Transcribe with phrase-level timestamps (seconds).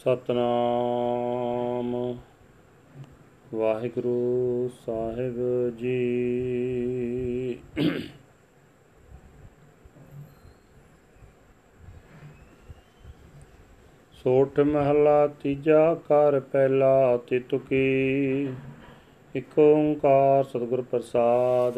[0.00, 2.18] ਸਤਨਾਮ।
[3.54, 7.58] ਵਾਹਿਗੁਰੂ ਸਾਹਿਬ ਜੀ।
[14.12, 18.48] ਸੋਠ ਮਹਲਾ ਤੀਜਾ ਕਰ ਪਹਿਲਾ ਤਿਤੁਕੀ
[19.36, 21.74] ਇਕ ਓੰਕਾਰ ਸਤਿਗੁਰ ਪ੍ਰਸਾਦ।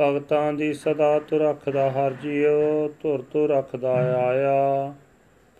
[0.00, 4.94] ਭਗਤਾਂ ਦੀ ਸਦਾ ਤੁ ਰੱਖਦਾ ਹਰ ਜੀਉ ਧੁਰ ਤੁ ਰੱਖਦਾ ਆਇਆ।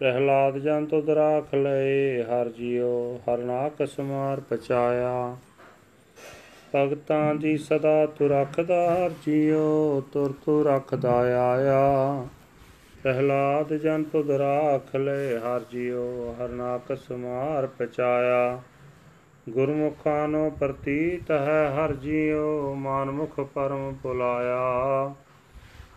[0.03, 5.37] ਪ੍ਰਹਿਲਾਦ ਜਨ ਤੁਧ ਰਾਖ ਲਏ, ਹਰ ਜਿਉ ਹਰਨਾਕ ਸਮਾਰ ਪਚਾਇਆ।
[6.75, 11.13] ਭਗਤਾਂ ਦੀ ਸਦਾ ਤੁ ਰੱਖਦਾ, ਹਰ ਜਿਉ, ਤੁਰ ਤੁ ਰੱਖਦਾ
[11.51, 12.27] ਆਇਆ।
[13.03, 18.63] ਪ੍ਰਹਿਲਾਦ ਜਨ ਤੁਧ ਰਾਖ ਲਏ, ਹਰ ਜਿਉ ਹਰਨਾਕ ਸਮਾਰ ਪਚਾਇਆ।
[19.49, 25.15] ਗੁਰਮੁਖਾਂ ਨੂੰ ਪ੍ਰਤੀਤ ਹੈ, ਹਰ ਜਿਉ, ਮਾਨਮੁਖ ਪਰਮ ਪੁਲਾਇਆ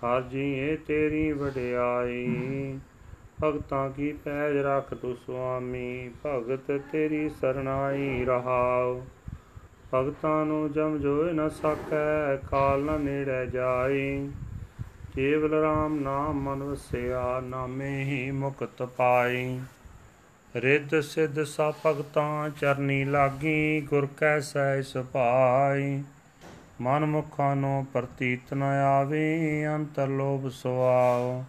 [0.05, 2.79] ਹਰ ਜੀਏ ਤੇਰੀ ਵਡਿਆਈ
[3.43, 6.11] ਭਗਤਾਂ ਕੀ ਪੈਜ ਰੱਖ ਤੂ ਸੁਆਮੀ?
[6.25, 9.01] ਭਗਤ ਤੇਰੀ ਸਰਣਾਈ ਰਹਾਉ।
[9.93, 14.31] ਭਗਤਾਂ ਨੂੰ ਜਮ ਜੋਇ ਨ ਸਕੈ ਕਾਲ ਨ ਨੇੜੇ ਜਾਈ।
[15.15, 19.59] ਕੇਵਲ RAM ਨਾਮ ਮਨ ਵਸਿਆ ਨਾਮੇ ਹੀ ਮੁਕਤ ਪਾਈ।
[20.55, 26.03] ਰਿੱਧ ਸਿੱਧ ਸਾ ਭਗਤਾਂ ਚਰਨੀ ਲਾਗੀ, ਗੁਰ ਕੈ ਸਹਿ ਸੁਭਾਈ।
[26.81, 31.43] ਮਨ ਮੁਖਾਂ ਨੂੰ ਪ੍ਰਤੀਤ ਨ ਆਵੇ, ਅੰਤਰ ਲੋਭ ਸੁਆਓ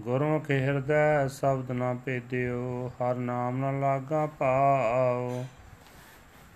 [0.00, 5.44] ਗੁਰਮੁਖ ਹਿਰਦੈ ਸ਼ਬਦ ਨਾ ਭੇਦਿਓ, ਹਰ ਨਾਮ ਨ ਲਾਗਾ ਪਾਉ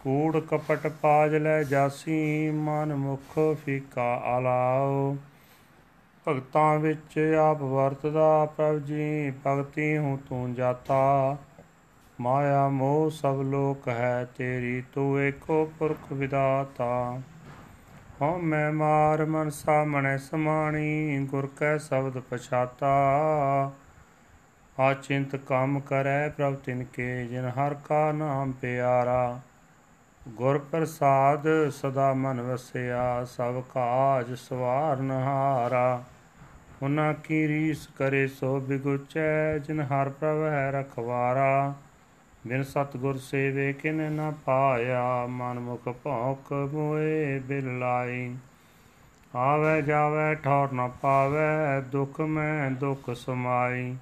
[0.00, 5.16] ਕੂੜ ਕਪਟ ਪਾਜ ਲੈ ਜਾਸੀ, ਮਨ ਮੁਖ ਫੀਕਾ ਆਲਾਓ
[6.26, 11.36] ਭਗਤਾਂ ਵਿੱਚ ਆਪ ਵਰਤਦਾ ਪ੍ਰਭ ਜੀ, ਭਗਤੀ ਹੂੰ ਤੂੰ ਜਾਤਾ।
[12.20, 17.20] ਮਾਇਆ ਮੋਹ ਸਭ ਲੋਕ ਹੈ ਤੇਰੀ, ਤੂੰ ਏਕੋ ਪੁਰਖ ਵਿਦਾਤਾ
[18.22, 22.92] ਹਉ ਮੈਂ ਮਾਰ ਮਨ ਸਾਮਣੇ ਸਮਾਣੀ, ਗੁਰ ਕੈ ਸ਼ਬਦ ਪਛਾਤਾ।
[24.80, 29.40] ਆਚਿੰਤ ਕੰਮ ਕਰੈ ਪ੍ਰਭ ਤਿਨ ਕੇ, ਜਿਨ ਹਰ ਕਾ ਨਾਮ ਪਿਆਰਾ।
[30.28, 36.02] ਗੁਰ ਪ੍ਰਸਾਦ ਸਦਾ ਮਨ ਵਸਿਆ, ਸਭ ਕਾਜ ਸਵਾਰਨ ਹਾਰਾ
[36.82, 41.74] ਉਹਨਾਂ ਕੀ ਰੀਸ ਕਰੇ ਸੋ ਬਿਗੁਚੈ, ਜਿਨ ਹਰ ਪ੍ਰਭ ਹੈ ਰਖਵਾਰਾ।
[42.46, 48.36] ਬਿਨ ਸਤਗੁਰ ਸੇਵੇ ਕਿਨ ਨ ਪਾਇਆ ਮਨ ਮੁਖ ਭੌਕ ਮੋਏ ਬਿਲ ਲਾਈ।
[49.36, 53.96] ਆਵੇ ਜਾਵੇ, ਠੌਰ ਨ ਪਾਵੇ, ਦੁਖ ਮੈਂ ਦੁਖ ਸਮਾਈ।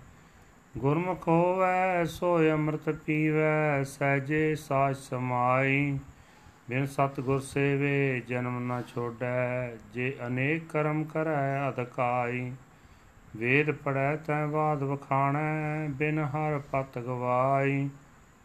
[0.79, 5.99] ਗੁਰਮੁਖ ਹੋਵੇ ਸੋ ਅੰਮ੍ਰਿਤ ਪੀਵੇ, ਸਹਜੇ ਸਾਚ ਸਮਾਈ।
[6.69, 12.53] ਬਿਨ ਸਤਗੁਰ ਸੇਵੇ ਜਨਮ ਨ ਛੋੜੈ, ਜੇ ਅਨੇਕ ਕਰਮ ਕਰੈ ਅਦਕਾਈ
[13.37, 17.89] ਵੇਦ ਪੜੈ ਤੈ ਬਾਦ ਵਖਾਣੈ, ਬਿਨ ਹਰ ਪਤ ਗਵਾਈ।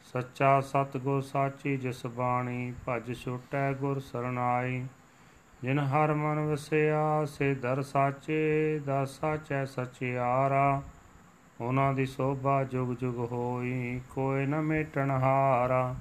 [0.03, 4.85] ਸੱਚਾ ਸਤਗੁਰ ਸਾਚੀ ਜਿਸ ਬਾਣੀ ਭਜ ਛੁਟੈ ਗੁਰ ਸਰਨਾਈ
[5.63, 10.81] ਜਿਨ ਹਰ ਮਨ ਵਸਿਆ, ਸੇ ਦਰ ਸਾਚੇ ਦਾ ਸਾਚੈ ਸਚਿਆਰਾ
[11.61, 15.95] ਉਹਨਾਂ ਦੀ ਸੋਭਾ ਜੁਗ ਜੁਗ ਹੋਈ, ਕੋਈ ਨ ਮੇਟਣ ਹਾਰਾ।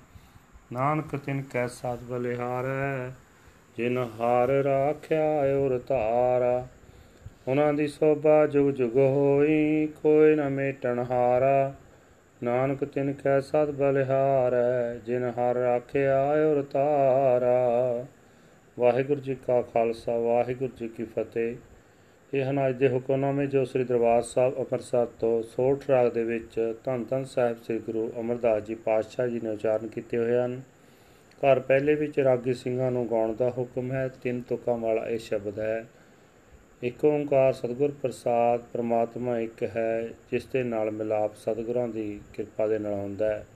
[0.73, 3.11] ਨਾਨਕ ਤਿਨ ਕੈ ਸਤ ਬਲਿਹਾਰੈ,
[3.77, 6.67] ਜਿਨ ਹਾਰ ਰਾਖਿਆ ਔਰ ਧਾਰਾ।
[7.49, 11.75] ਉਹਨਾਂ ਦੀ ਸੋਭਾ ਜੁਗ ਜੁਗ ਹੋਈ, ਕੋਈ ਨ ਮੇਟਣ ਹਾਰਾ।
[12.43, 18.07] ਨਾਨਕ ਤਿਨ ਕੈ ਸਤ ਬਲਿਹਾਰੈ, ਜਿਨ ਹਰ ਰਾਖਿਆ ਔਰ ਤਾਰਾ।
[18.79, 21.57] ਵਾਹਿਗੁਰੂ ਜੀ ਕਾ ਖਾਲਸਾ, ਵਾਹਿਗੁਰੂ ਜੀ ਕੀ ਫਤਿਹ।
[22.35, 26.75] ਇਹ ਹਨ ਅੱਜ ਦੇ ਹੁਕਮਨਾਮੇ ਜੋ ਸ੍ਰੀ ਦਰਬਾਰ ਸਾਹਿਬ ਅੰਮ੍ਰਿਤਸਰ ਤੋਂ ਸੋਠ ਰਾਗ ਦੇ ਵਿੱਚ
[26.85, 30.61] ਧੰਨ ਧੰਨ ਸਾਹਿਬ ਸ੍ਰੀ ਗੁਰੂ ਅਮਰਦਾਸ ਜੀ ਪਾਤਸ਼ਾਹ ਜੀ ਨੇ ਉਚਾਰਨ ਕੀਤੇ ਹੋਏ ਹਨ।
[31.41, 35.59] ਘਰ ਪਹਿਲੇ ਵਿੱਚ ਰਾਗੀ ਸਿੰਘਾਂ ਨੂੰ ਗਾਉਣ ਦਾ ਹੁਕਮ ਹੈ, ਤਿੰਨ ਤੁਕਾਂ ਵਾਲਾ ਇਹ ਸ਼ਬਦ
[35.59, 35.87] ਹੈ।
[36.83, 42.79] ਇੱਕ ਓੰਕਾਰ ਸਤਿਗੁਰ ਪ੍ਰਸਾਦ ਪ੍ਰਮਾਤਮਾ ਇੱਕ ਹੈ, ਜਿਸ ਦੇ ਨਾਲ ਮਿਲਾਪ ਸਤਿਗੁਰਾਂ ਦੀ ਕਿਰਪਾ ਦੇ
[42.79, 43.47] ਨਾਲ ਹੁੰਦਾ ਹੈ।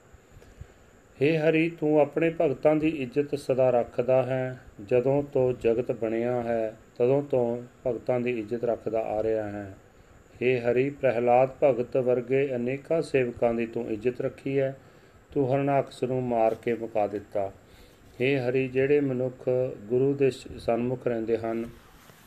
[1.22, 6.76] ਹੇ ਹਰੀ, ਤੂੰ ਆਪਣੇ ਭਗਤਾਂ ਦੀ ਇੱਜ਼ਤ ਸਦਾ ਰੱਖਦਾ ਹੈ। ਜਦੋਂ ਤੋਂ ਜਗਤ ਬਣਿਆ ਹੈ,
[6.98, 9.76] ਤਦੋਂ ਤੋਂ ਭਗਤਾਂ ਦੀ ਇੱਜ਼ਤ ਰੱਖਦਾ ਆ ਰਿਹਾ ਹੈ।
[10.42, 14.76] ਹੇ ਹਰੀ, ਪ੍ਰਹਿਲਾਦ ਭਗਤ ਵਰਗੇ ਅਨੇਕਾਂ ਸੇਵਕਾਂ ਦੀ ਤੂੰ ਇੱਜ਼ਤ ਰੱਖੀ ਹੈ।
[15.34, 17.52] ਤੂੰ ਹਰਨਾਕਸ ਨੂੰ ਮਾਰ ਕੇ ਮੁਕਾ ਦਿੱਤਾ।
[18.20, 19.48] ਹੇ ਹਰੀ, ਜਿਹੜੇ ਮਨੁੱਖ
[19.88, 21.68] ਗੁਰੂ ਦੇ ਸਨਮੁਖ ਰਹਿੰਦੇ ਹਨ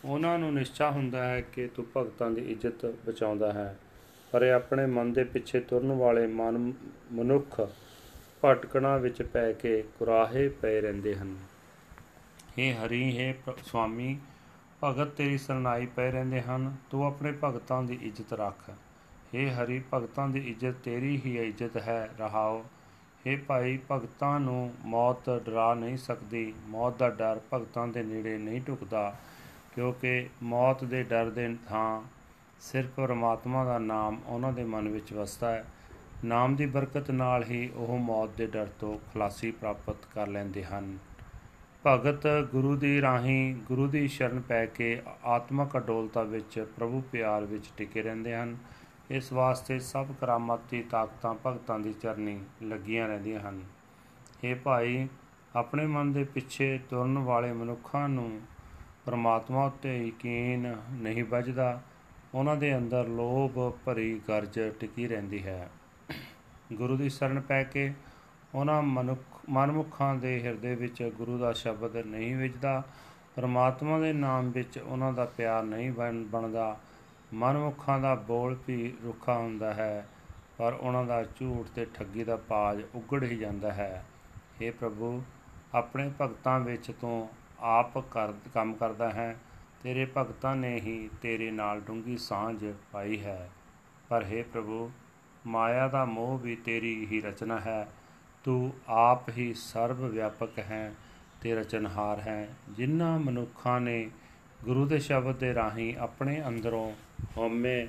[0.05, 3.77] ਉਹਨਾਂ ਨੂੰ ਨਿਸ਼ਚਾ ਹੁੰਦਾ ਹੈ ਕਿ ਤੂੰ ਭਗਤਾਂ ਦੀ ਇੱਜ਼ਤ ਬਚਾਉਂਦਾ ਹੈ
[4.33, 6.73] ਪਰ ਇਹ ਆਪਣੇ ਮਨ ਦੇ ਪਿੱਛੇ ਤੁਰਨ ਵਾਲੇ ਮਨ
[7.13, 7.61] ਮਨੁੱਖ
[8.43, 11.37] ਭਟਕਣਾ ਵਿੱਚ ਪੈ ਕੇ ਕੁਰਾਹੇ ਪਏ ਰਹਿੰਦੇ ਹਨ
[12.51, 14.19] हे ਹਰੀ हे ਸੁਆਮੀ
[14.83, 18.71] ਭਗਤ ਤੇਰੀ ਸਰਨਾਈ ਪਏ ਰਹਿੰਦੇ ਹਨ ਤੂੰ ਆਪਣੇ ਭਗਤਾਂ ਦੀ ਇੱਜ਼ਤ ਰੱਖ
[19.35, 22.63] हे ਹਰੀ ਭਗਤਾਂ ਦੀ ਇੱਜ਼ਤ ਤੇਰੀ ਹੀ ਇੱਜ਼ਤ ਹੈ ਰਹਾਓ
[23.25, 28.61] हे ਭਾਈ ਭਗਤਾਂ ਨੂੰ ਮੌਤ ਡਰਾ ਨਹੀਂ ਸਕਦੀ ਮੌਤ ਦਾ ਡਰ ਭਗਤਾਂ ਦੇ ਨੇੜੇ ਨਹੀਂ
[28.61, 29.13] ਢੁਕਦਾ
[29.76, 32.02] ਕਿਉਂਕਿ ਮੌਤ ਦੇ ਡਰ ਦੇ ਥਾਂ
[32.60, 35.66] ਸਿਰਫ ਪਰਮਾਤਮਾ ਦਾ ਨਾਮ ਉਹਨਾਂ ਦੇ ਮਨ ਵਿੱਚ ਵਸਦਾ ਹੈ।
[36.26, 40.98] ਨਾਮ ਦੀ ਬਰਕਤ ਨਾਲ ਹੀ ਉਹ ਮੌਤ ਦੇ ਡਰ ਤੋਂ ਖਲਾਸੀ ਪ੍ਰਾਪਤ ਕਰ ਲੈਂਦੇ ਹਨ।
[41.88, 47.70] ਭਗਤ ਗੁਰੂ ਦੀ ਰਾਹੀਂ ਗੁਰੂ ਦੀ ਸ਼ਰਨ ਪੈ ਕੇ ਆਤਮਕ ਅਡੋਲਤਾ ਵਿੱਚ ਪ੍ਰਭੂ ਪਿਆਰ ਵਿੱਚ
[47.78, 48.58] ਟਿਕੇ ਰਹਿੰਦੇ ਹਨ।
[49.10, 53.62] ਇਸ ਵਾਸਤੇ ਸਭ ਕਰਾਮਾਤੀ ਤਾਕਤਾਂ ਭਗਤਾਂ ਦੀ ਚਰਨੀ ਲੱਗੀਆਂ ਰਹਿੰਦੀਆਂ ਹਨ।
[54.44, 55.08] ਇਹ ਭਾਈ,
[55.56, 58.42] ਆਪਣੇ ਮਨ ਦੇ ਪਿੱਛੇ ਤੁਰਨ ਵਾਲੇ ਮਨੁੱਖਾਂ ਨੂੰ
[59.06, 61.82] ਪਰਮਾਤਮਾ ਉੱਤੇ ਯਕੀਨ ਨਹੀਂ ਵੱਜਦਾ,
[62.34, 65.70] ਉਹਨਾਂ ਦੇ ਅੰਦਰ ਲੋਭ ਭਰੀ ਗਰਜ ਟਿਕੀ ਰਹਿੰਦੀ ਹੈ।
[66.74, 67.94] ਗੁਰੂ ਦੀ ਸ਼ਰਨ ਪੈ ਕੇ
[68.56, 72.82] ਉਹਨਾਂ ਮਨੁੱਖ, ਮਨਮੁਖਾਂ ਦੇ ਹਿਰਦੇ ਵਿੱਚ ਗੁਰੂ ਦਾ ਸ਼ਬਦ ਨਹੀਂ ਵਿਜਦਾ
[73.36, 75.92] ਪਰਮਾਤਮਾ ਦੇ ਨਾਮ ਵਿੱਚ ਉਹਨਾਂ ਦਾ ਪਿਆਰ ਨਹੀਂ
[76.26, 76.78] ਬਣਦਾ।
[77.34, 80.08] ਮਨਮੁਖਾਂ ਦਾ ਬੋਲ ਵੀ ਰੁੱਖਾ ਹੁੰਦਾ ਹੈ,
[80.58, 84.06] ਪਰ ਉਹਨਾਂ ਦਾ ਝੂਠ ਤੇ ਠੱਗੀ ਦਾ ਪਾਜ ਉਗੜ ਹੀ ਜਾਂਦਾ ਹੈ।
[84.62, 85.24] हे ਪ੍ਰਭੂ,
[85.74, 87.30] ਆਪਣੇ ਭਗਤਾਂ ਵਿੱਚ ਤੂੰ
[87.66, 89.40] ਆਪ ਕਰ, ਕੰਮ ਕਰਦਾ ਹੈ,
[89.84, 93.50] ਤੇਰੇ ਭਗਤਾਂ ਨੇ ਹੀ ਤੇਰੇ ਨਾਲ ਡੂੰਗੀ ਸਾਂਝ ਪਾਈ ਹੈ।
[94.10, 94.92] ਪਰ हे ਪ੍ਰਭੂ,
[95.48, 97.88] ਮਾਇਆ ਦਾ ਮੋਹ ਵੀ ਤੇਰੀ ਹੀ ਰਚਨਾ ਹੈ।
[98.44, 100.94] ਤੂੰ ਆਪ ਹੀ ਸਰਵ ਵਿਆਪਕ ਹੈ,
[101.42, 104.10] ਤੇ ਰਚਨਹਾਰ ਹੈ। ਜਿਨ੍ਹਾਂ ਮਨੁੱਖਾਂ ਨੇ
[104.64, 106.96] ਗੁਰੂ ਦੇ ਸ਼ਬਦ ਦੇ ਰਾਹੀਂ ਆਪਣੇ ਅੰਦਰੋਂ
[107.38, 107.88] ਹਉਮੈ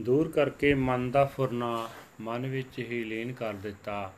[0.00, 1.88] ਦੂਰ ਕਰਕੇ ਮਨ ਦਾ ਫੁਰਨਾ
[2.20, 4.12] ਮਨ ਵਿੱਚ ਹੀ ਲੀਨ ਕਰ ਦਿੱਤਾ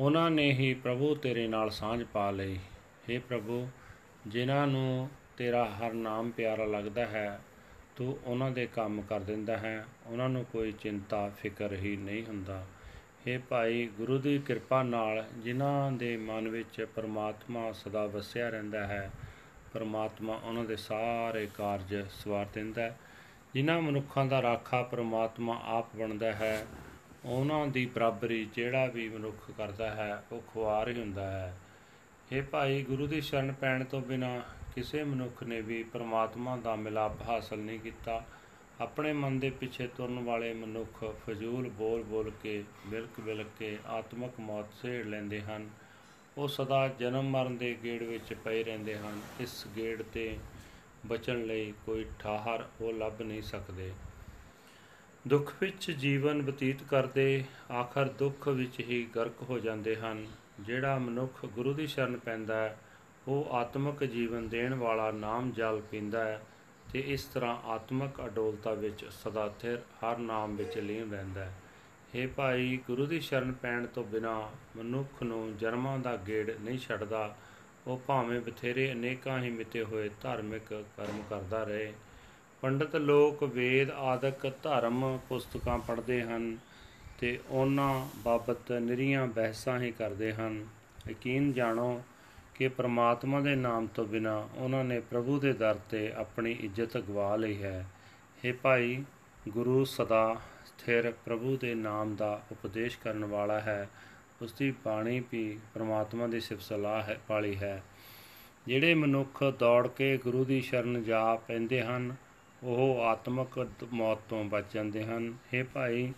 [0.00, 2.58] ਉਹਨਾਂ ਨੇ ਹੀ ਪ੍ਰਭੂ ਤੇਰੇ ਨਾਲ ਸਾਂਝ ਪਾ ਲਈ।
[3.08, 3.68] हे ਪ੍ਰਭੂ,
[4.26, 7.40] ਜਿਨ੍ਹਾਂ ਨੂੰ ਤੇਰਾ ਹਰ ਨਾਮ ਪਿਆਰਾ ਲੱਗਦਾ ਹੈ,
[7.96, 12.66] ਤੂੰ ਉਹਨਾਂ ਦੇ ਕੰਮ ਕਰ ਦਿੰਦਾ ਹੈ। ਉਹਨਾਂ ਨੂੰ ਕੋਈ ਚਿੰਤਾ, ਫਿਕਰ ਹੀ ਨਹੀਂ ਹੁੰਦਾ।
[13.26, 19.10] ਇਹ ਭਾਈ, ਗੁਰੂ ਦੀ ਕਿਰਪਾ ਨਾਲ ਜਿਨ੍ਹਾਂ ਦੇ ਮਨ ਵਿੱਚ ਪਰਮਾਤਮਾ ਸਦਾ ਵਸਿਆ ਰਹਿੰਦਾ ਹੈ,
[19.72, 22.98] ਪਰਮਾਤਮਾ ਉਹਨਾਂ ਦੇ ਸਾਰੇ ਕਾਰਜ ਸਵਾਰ ਦਿੰਦਾ ਹੈ।
[23.54, 26.66] ਜਿਨ੍ਹਾਂ ਮਨੁੱਖਾਂ ਦਾ ਰਾਖਾ ਪਰਮਾਤਮਾ ਆਪ ਬਣਦਾ ਹੈ
[27.24, 31.58] ਉਹਨਾਂ ਦੀ ਬਰਾਬਰੀ ਜਿਹੜਾ ਵੀ ਮਨੁੱਖ ਕਰਦਾ ਹੈ, ਉਹ ਖੁਆਰ ਹੀ ਹੁੰਦਾ ਹੈ।
[32.32, 34.42] ਇਹ ਭਾਈ ਗੁਰੂ ਦੀ ਸ਼ਰਨ ਪੈਣ ਤੋਂ ਬਿਨਾ
[34.74, 38.24] ਕਿਸੇ ਮਨੁੱਖ ਨੇ ਵੀ ਪਰਮਾਤਮਾ ਦਾ ਮਿਲਾਪ ਹਾਸਲ ਨਹੀਂ ਕੀਤਾ।
[38.80, 45.06] ਆਪਣੇ ਮਨ ਦੇ ਪਿੱਛੇ ਤੁਰਨ ਵਾਲੇ ਮਨੁੱਖ ਫਜ਼ੂਲ ਬੋਲ-ਬੋਲ ਕੇ ਬਿਲਕ-ਬਿਲਕ ਕੇ ਆਤਮਕ ਮੌਤ ਸੇੜ
[45.06, 45.70] ਲੈਂਦੇ ਹਨ।
[46.38, 50.38] ਉਹ ਸਦਾ ਜਨਮ ਮਰਨ ਦੇ ਗੇੜ ਵਿੱਚ ਪਏ ਰਹਿੰਦੇ ਹਨ। ਇਸ ਗੇੜ ਤੇ
[51.06, 53.92] ਬਚਣ ਲਈ ਕੋਈ ਠਾਹਰ ਉਹ ਲੱਭ ਨਹੀਂ ਸਕਦੇ।
[55.28, 60.26] ਦੁੱਖ ਵਿੱਚ ਜੀਵਨ ਬਤੀਤ ਕਰਦੇ ਆਖਰ ਦੁੱਖ ਵਿੱਚ ਹੀ ਗਰਕ ਹੋ ਜਾਂਦੇ ਹਨ।
[60.60, 62.78] ਜਿਹੜਾ ਮਨੁੱਖ ਗੁਰੂ ਦੀ ਸ਼ਰਨ ਪੈਂਦਾ ਹੈ,
[63.28, 66.40] ਉਹ ਆਤਮਿਕ ਜੀਵਨ ਦੇਣ ਵਾਲਾ ਨਾਮ ਜਲ ਪੀਂਦਾ ਹੈ
[66.92, 71.54] ਤੇ ਇਸ ਤਰ੍ਹਾਂ ਆਤਮਿਕ ਅਡੋਲਤਾ ਵਿੱਚ ਸਦਾ ਸਥਿਰ ਹਰ ਨਾਮ ਵਿੱਚ ਲੀਨ ਰਹਿੰਦਾ ਹੈ।
[72.14, 77.36] हे ਭਾਈ, ਗੁਰੂ ਦੀ ਸ਼ਰਨ ਪੈਣ ਤੋਂ ਬਿਨਾ ਮਨੁੱਖ ਨੂੰ ਜਨਮਾਂ ਦਾ ਗੇੜ ਨਹੀਂ ਛੱਡਦਾ।
[77.86, 81.92] ਉਹ ਭਾਵੇਂ ਬਥੇਰੇ ਅਨੇਕਾਂ ਹੀ ਮਿੱਤੇ ਹੋਏ ਧਾਰਮਿਕ ਕਰਮ ਕਰਦਾ ਰਹੇ।
[82.62, 86.58] ਪੰਡਤ ਲੋਕ ਵੇਦ ਆਦਿਕ ਧਰਮ ਪੁਸਤਕਾਂ ਪੜ੍ਹਦੇ ਹਨ
[87.18, 90.66] ਤੇ ਉਹਨਾਂ ਬਾਬਤ ਨਿਰੀਆਂ ਬਹਿਸਾਂ ਹੀ ਕਰਦੇ ਹਨ।
[91.10, 92.02] ਯਕੀਨ ਜਾਣੋ
[92.54, 97.36] ਕਿ ਪ੍ਰਮਾਤਮਾ ਦੇ ਨਾਮ ਤੋਂ ਬਿਨਾ ਉਹਨਾਂ ਨੇ ਪ੍ਰਭੂ ਦੇ ਦਰ ਤੇ ਆਪਣੀ ਇੱਜ਼ਤ ਗਵਾ
[97.36, 97.86] ਲਈ ਹੈ।
[98.44, 99.04] हे ਭਾਈ,
[99.48, 100.36] ਗੁਰੂ ਸਦਾ
[100.66, 103.88] ਸਥਿਰ ਪ੍ਰਭੂ ਦੇ ਨਾਮ ਦਾ ਉਪਦੇਸ਼ ਕਰਨ ਵਾਲਾ ਹੈ।
[104.42, 107.82] ਉਸ ਦੀ ਬਾਣੀ ਵੀ ਪ੍ਰਮਾਤਮਾ ਦੀ ਸਿਫਤ ਸਲਾਹ ਹੈ ਪਾਲੀ ਹੈ।
[108.66, 112.16] ਜਿਹੜੇ ਮਨੁੱਖ ਦੌੜ ਕੇ ਗੁਰੂ ਦੀ ਸ਼ਰਨ ਜਾ ਪੈਂਦੇ ਹਨ
[112.62, 116.12] ਉਹ ਆਤਮਿਕ ਮੌਤ ਤੋਂ ਬਚ ਜਾਂਦੇ ਹਨ। हे ਭਾਈ,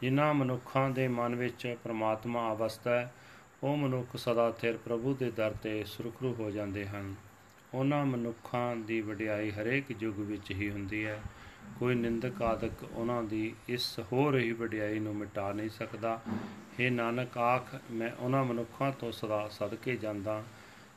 [0.00, 3.14] ਜਿਨ੍ਹਾਂ ਮਨੁੱਖਾਂ ਦੇ ਮਨ ਵਿੱਚ ਪ੍ਰਮਾਤਮਾ ਅਵਸਥਾ ਹੈ,
[3.62, 7.14] ਉਹ ਮਨੁੱਖ ਸਦਾ ਥਿਰ ਪ੍ਰਭੂ ਦੇ ਦਰ ਤੇ ਸੁਰਖਰੂ ਹੋ ਜਾਂਦੇ ਹਨ।
[7.74, 11.22] ਉਹਨਾਂ ਮਨੁੱਖਾਂ ਦੀ ਵਡਿਆਈ ਹਰੇਕ ਯੁੱਗ ਵਿੱਚ ਹੀ ਹੁੰਦੀ ਹੈ।
[11.78, 16.20] ਕੋਈ ਨਿੰਦਕ ਆਦਿਕ ਉਹਨਾਂ ਦੀ ਇਸ ਹੋ ਰਹੀ ਵਡਿਆਈ ਨੂੰ ਮਿਟਾ ਨਹੀਂ ਸਕਦਾ।
[16.80, 20.42] हे ਨਾਨਕ, ਆਖ, ਮੈਂ ਉਹਨਾਂ ਮਨੁੱਖਾਂ ਤੋਂ ਸਦਾ ਸਦਕੇ ਜਾਂਦਾ,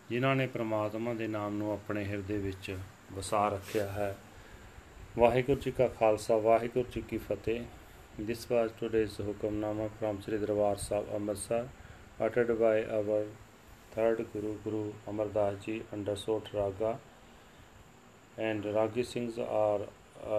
[0.09, 2.77] ਜਿਨ੍ਹਾਂ ਨੇ ਪ੍ਰਮਾਤਮਾ ਦੇ ਨਾਮ ਨੂੰ ਆਪਣੇ ਹਿਰਦੇ ਵਿੱਚ
[3.13, 4.17] ਵਸਾ ਰੱਖਿਆ ਹੈ।
[5.19, 7.63] ਵਾਹਿਗੁਰੂ ਜੀ ਕਾ ਖਾਲਸਾ ਵਾਹਿਗੁਰੂ ਜੀ ਕੀ ਫਤਿਹ
[8.27, 11.59] This was today's Hukamnama from Sri Darbar Sahib Amritsar
[12.25, 13.19] uttered by our
[13.95, 16.91] third Guru Guru Amardas Ji under Sot Raga
[18.49, 19.81] and Ragi Singhs are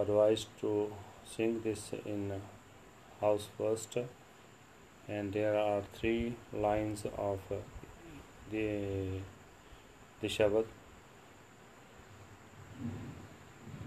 [0.01, 0.73] advised to
[1.35, 1.83] sing this
[2.15, 2.23] in
[3.21, 3.97] house first
[5.07, 6.35] and there are three
[6.67, 7.51] lines of
[8.53, 8.69] the
[10.21, 10.65] the Shabad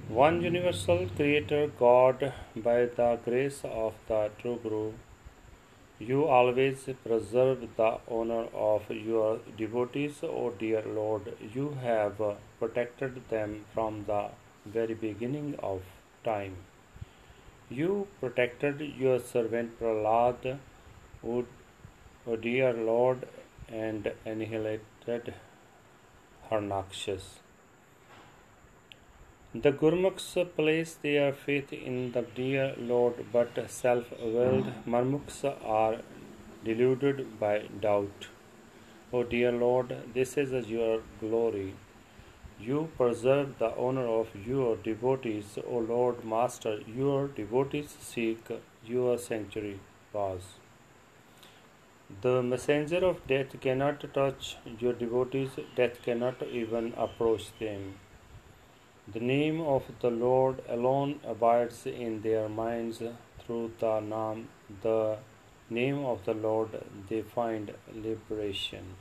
[0.08, 4.92] one universal creator God by the grace of the true Guru
[5.98, 11.34] you always preserve the honor of your devotees, O dear Lord.
[11.54, 12.20] You have
[12.58, 14.26] protected them from the
[14.66, 15.80] very beginning of
[16.22, 16.56] time.
[17.70, 20.58] You protected your servant Prahlad,
[21.26, 21.46] O,
[22.42, 23.26] dear Lord,
[23.70, 25.32] and annihilated
[26.50, 27.45] Harnakshas.
[29.54, 34.94] The Gurmukhs place their faith in the dear Lord, but self willed hmm.
[34.94, 35.98] Marmukhs are
[36.64, 38.26] deluded by doubt.
[39.12, 41.74] O dear Lord, this is your glory.
[42.58, 46.80] You preserve the honor of your devotees, O Lord Master.
[46.86, 48.48] Your devotees seek
[48.84, 49.78] your sanctuary.
[50.12, 50.54] Pause.
[52.22, 57.94] The messenger of death cannot touch your devotees, death cannot even approach them.
[59.14, 63.00] The name of the Lord alone abides in their minds
[63.38, 64.48] through the name,
[64.82, 65.18] the
[65.70, 66.70] name of the Lord
[67.08, 68.96] they find liberation.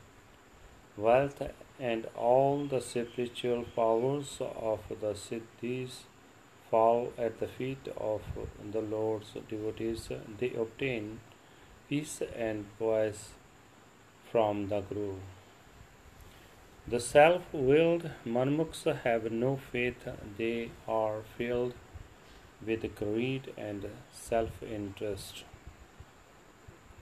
[0.96, 1.42] Wealth
[1.80, 6.04] and all the spiritual powers of the cities
[6.70, 8.22] fall at the feet of
[8.72, 10.10] the Lord's devotees.
[10.38, 11.20] They obtain
[11.90, 13.30] peace and poise
[14.32, 15.16] from the Guru.
[16.88, 21.74] The self willed Manmukhs have no faith, they are filled
[22.64, 25.44] with greed and self interest.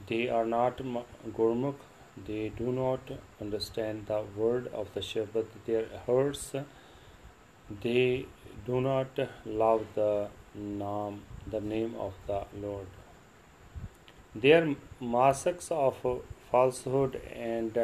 [0.07, 1.81] They are not Gurmukh,
[2.27, 3.11] they do not
[3.41, 6.55] understand the word of the Shabad, their hearts,
[7.81, 8.25] they
[8.65, 12.87] do not love the name, the name of the Lord.
[14.33, 15.97] Their masks of
[16.49, 17.77] falsehood and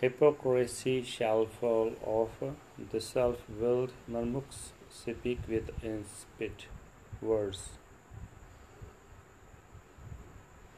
[0.00, 2.42] hypocrisy shall fall off.
[2.92, 6.64] The self willed Marmukhs speak with insipid
[7.22, 7.70] words.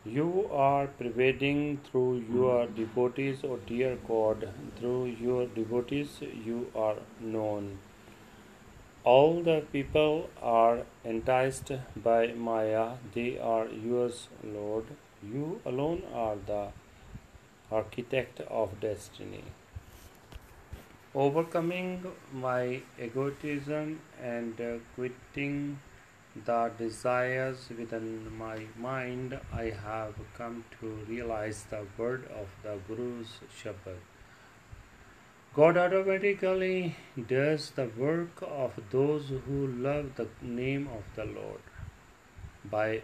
[0.04, 4.48] You are pervading through your devotees, O dear God.
[4.78, 7.78] Through your devotees you are known.
[9.04, 12.86] All the people are enticed by Maya.
[13.14, 14.86] They are yours, Lord.
[15.22, 16.68] You alone are the
[17.70, 19.44] architect of destiny.
[21.14, 25.78] Overcoming my egotism and uh, quitting
[26.44, 33.38] the desires within my mind, I have come to realize the word of the Guru's
[33.60, 33.98] Shabad.
[35.54, 36.94] God automatically
[37.26, 41.60] does the work of those who love the name of the Lord.
[42.64, 43.02] By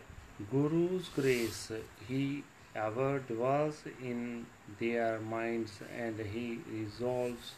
[0.52, 1.72] Guru's grace,
[2.06, 2.44] He
[2.74, 4.46] ever dwells in
[4.80, 7.52] their minds and He resolves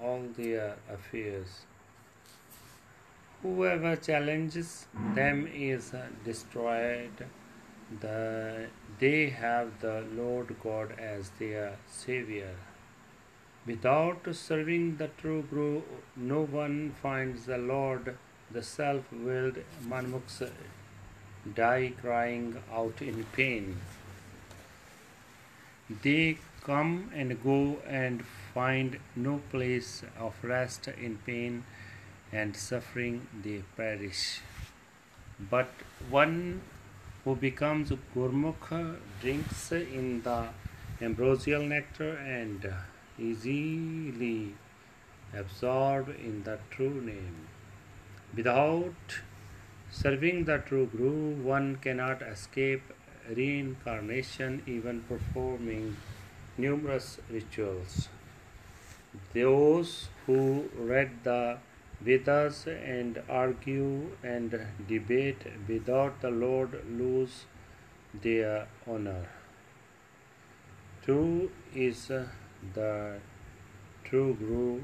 [0.00, 1.62] all their affairs.
[3.42, 5.92] Whoever challenges them is
[6.24, 7.26] destroyed.
[8.00, 8.66] The,
[8.98, 12.54] they have the Lord God as their Savior.
[13.64, 15.82] Without serving the true Guru,
[16.16, 18.16] no one finds the Lord.
[18.50, 20.50] The self willed Manmukhs
[21.54, 23.76] die crying out in pain.
[25.90, 31.64] They come and go and find no place of rest in pain
[32.30, 34.40] and suffering, they perish.
[35.50, 35.68] But
[36.10, 36.60] one
[37.24, 40.48] who becomes Gurmukh drinks in the
[41.00, 42.70] ambrosial nectar and
[43.18, 44.54] easily
[45.34, 47.48] absorbed in the true name.
[48.36, 49.20] Without
[49.90, 52.82] serving the true Guru, one cannot escape
[53.34, 55.96] reincarnation, even performing
[56.56, 58.08] numerous rituals.
[59.32, 61.58] Those who read the
[62.00, 67.44] Vedas and argue and debate without the Lord lose
[68.22, 69.28] their honor.
[71.02, 72.08] True is
[72.74, 73.18] the
[74.04, 74.80] true Guru,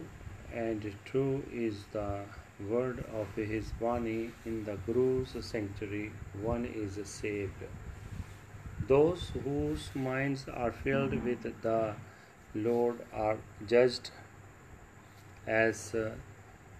[0.52, 2.20] and true is the
[2.68, 6.12] word of his Vani in the Guru's sanctuary.
[6.40, 7.62] One is saved.
[8.88, 11.94] Those whose minds are filled with the
[12.54, 14.10] Lord are judged
[15.46, 16.10] as uh,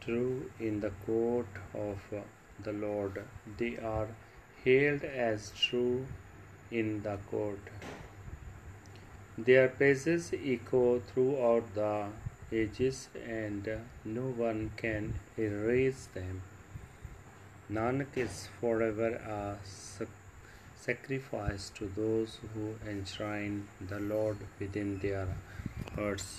[0.00, 2.20] true in the court of uh,
[2.62, 3.22] the Lord.
[3.58, 4.08] They are
[4.64, 6.06] hailed as true
[6.70, 7.60] in the court.
[9.36, 12.06] Their praises echo throughout the
[12.52, 16.42] ages, and uh, no one can erase them.
[17.70, 19.56] Nanak is forever a
[20.83, 25.27] sacrifice to those who enshrine the Lord within their
[25.97, 26.29] hearts.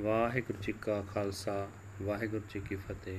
[0.00, 1.68] Waheguru ji ਕਾ ਖਾਲਸਾ
[2.02, 3.16] ਵਾਹਿਗੁਰੂ ਜੀ ਕੀ ਫਤਿਹ